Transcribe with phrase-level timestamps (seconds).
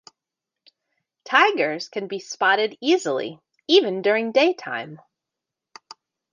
[1.25, 4.99] Tigers can be spotted easily even during daytime.